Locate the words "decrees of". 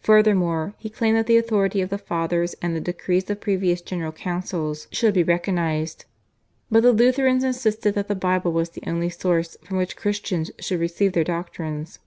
2.80-3.40